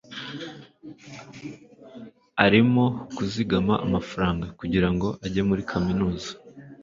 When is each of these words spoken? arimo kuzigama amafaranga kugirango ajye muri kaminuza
arimo 2.45 2.85
kuzigama 3.15 3.75
amafaranga 3.85 4.45
kugirango 4.59 5.07
ajye 5.25 5.41
muri 5.49 5.61
kaminuza 5.71 6.31